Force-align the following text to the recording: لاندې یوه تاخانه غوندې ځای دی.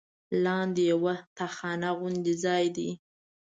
لاندې 0.43 0.81
یوه 0.91 1.15
تاخانه 1.37 1.89
غوندې 1.97 2.33
ځای 2.43 2.65
دی. 2.75 2.89